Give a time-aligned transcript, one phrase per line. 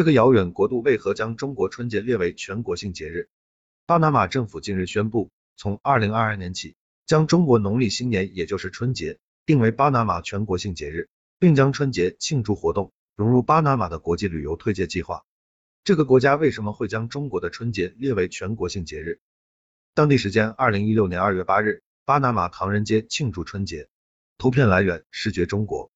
[0.00, 3.28] 这个遥远国度为何将中国春节列为全国性节日？
[3.84, 15.22] 巴拿马政府近日宣布，从二零二二年起，将中国农历新年，也就是春节，定为巴拿马全国性节日，并将春节庆祝活动融入巴拿马的国际旅游推介计划。
[15.84, 19.20] 这个国家为什么会将中国的春节列为全国性节日？
[19.92, 23.90] 当地时间二零一六年二月八日，巴拿马唐人街庆祝春节。
[24.38, 25.90] 图片来源：视觉中国。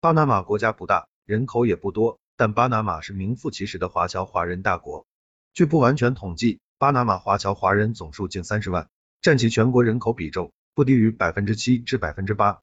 [0.00, 5.06] 巴拿马国家不大，人口也不多，但巴拿马是名副其实的华侨华人大国。
[5.52, 8.88] 据不完全统计，巴拿马华侨华人总数近三十万，
[9.22, 12.60] 占其全国人口比重不低于百分之七至百分之八。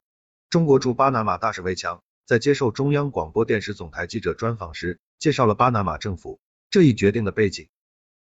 [0.50, 6.38] 中国驻巴拿马大使魏强在接受中央广播电视总台记者专访时，介绍了巴拿马政府。
[6.70, 7.68] 这一决定的背景，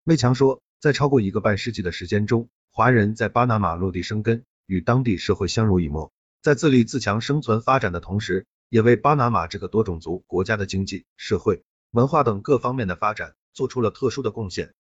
[0.06, 6.12] 魏强说，在超过一个半世纪的时间中，华人在巴拿马落地生根，与当地社会相濡以沫，
[6.42, 14.74] 在自立自强、生存发展的同时，也为巴拿马这个多种族国家的经济社会、文化等各方面的发展做出了特殊的贡献。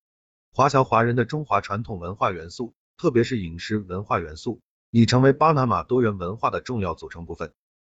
[0.54, 7.54] 华侨华人的中华传统文化元素，特别是饮食文化元素，已成为巴拿马多元文化的重要组成部分。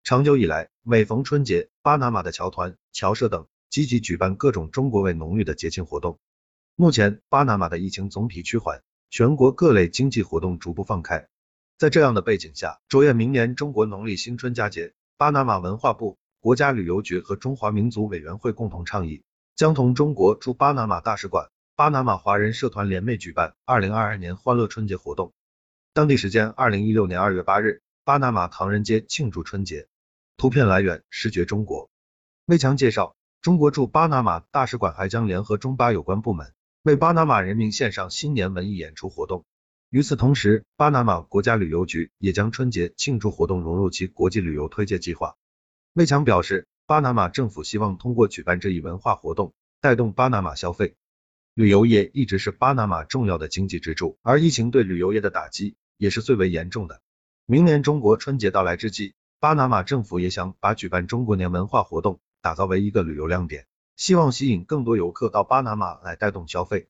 [0.04, 3.48] 长久以来，每逢春节，巴拿马的侨团、侨社等。
[3.70, 6.18] 积极举办各种中国味浓郁的节庆活动。
[6.74, 11.28] 目前，巴拿马的疫情总体趋缓，全国各类经济活动逐步放开。
[11.78, 19.22] 在这样的背景下，着眼明年中国农历新春佳节，巴拿马文化部、国家旅游局和中华民族委员会共同倡议，
[19.54, 25.34] 将同中国驻巴拿马大使馆、巴拿马华人社团联袂举办二零二二年欢乐春节活动。
[25.94, 29.88] 当地时间二零一六年二月八日，巴拿马唐人街庆祝春节。
[30.38, 31.90] 图片来源：视觉中国。
[32.46, 33.18] 魏强介绍。
[33.42, 39.44] 中国驻巴拿马大使馆还将联合中巴有关部门，为巴拿马人民献上新年文艺演出活动。
[39.90, 45.36] 与此同时，巴拿马国家旅游局也将春节庆祝活动融入其国际旅游推介计划。
[45.94, 50.96] 魏强表示，巴拿马政府希望通过举办这一文化活动，带动巴拿马消费。
[51.56, 57.02] 旅游业一直是巴拿马重要的经济支柱，而疫情对旅游业的打击也是最为严重的。
[57.48, 62.20] 明年中国春节到来之际，巴拿马政府也想把举办中国年文化活动。
[62.42, 63.66] 打造为一个旅游亮点，
[63.98, 66.88] 希望吸引更多游客到巴拿马来带动消费。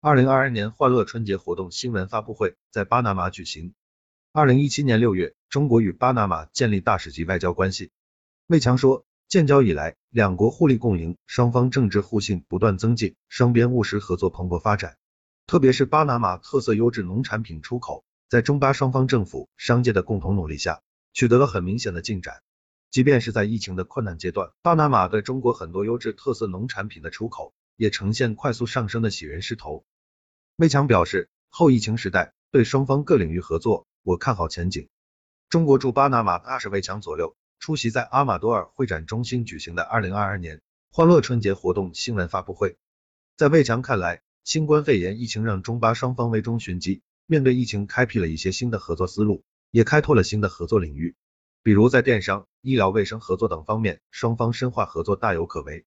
[0.00, 3.74] 二零二二年欢乐春节活动新闻发布会在巴拿马举行。
[4.30, 7.90] 二零一七年六月，中国与巴拿马建立大使级外交关系。
[8.46, 14.96] 魏强说，建交以来，两国互利共赢，双方政治互信不断增进，双边务实合作蓬勃发展。
[15.48, 20.80] 特别是巴拿马特色优质农产品出口，在中巴双方政府、商界的共同努力下，
[21.12, 22.40] 取得了很明显的进展。
[22.92, 29.84] 即便是在疫情的困难阶段，巴拿马对中国很多优质特色农产品的出口也呈现快速上升的喜人势头。
[30.56, 34.88] 魏强表示，后疫情时代对双方各领域合作，我看好前景。
[35.48, 42.76] 中国驻巴拿马大使魏强左右出席在阿马多尔会展中心举行的二零二二年欢乐春节活动新闻发布会。
[43.36, 51.14] 在魏强看来，新冠肺炎疫情让中巴双方危中寻机，面对疫情开辟了一些新的合作思路，也开拓了新的合作领域。
[51.62, 55.84] 比如在电商、医疗卫生合作等方面，双方深化合作大有可为。